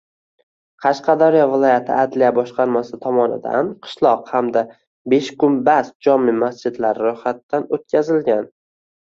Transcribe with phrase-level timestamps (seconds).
[0.83, 4.65] Qashqadaryo viloyati Adliya boshqarmasi tomonidan Qishliq hamda
[5.15, 8.51] Beshgumbaz jome masjidlari ro‘yxatdan o‘tkazilgan